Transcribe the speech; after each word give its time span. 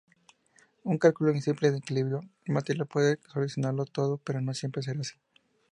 Un 0.83 0.97
cálculo 0.97 1.31
simple 1.39 1.69
de 1.69 1.77
equilibrio 1.77 2.21
material 2.47 2.87
puede 2.87 3.19
solucionarlo 3.31 3.85
todo, 3.85 4.17
pero 4.23 4.41
no 4.41 4.55
siempre 4.55 4.81
será 4.81 4.99
así. 5.01 5.13